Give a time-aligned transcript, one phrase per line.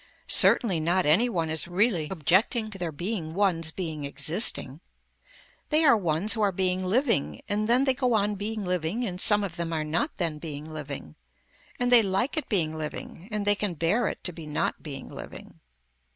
[0.27, 4.81] Certainly not any one is really objecting to their being ones being existing.
[5.69, 9.21] They are ones who are being living and then they go on being living and
[9.21, 11.17] some of them are not then being living,
[11.79, 15.07] and they like it being living and they can bear it to be not being
[15.07, 15.59] living.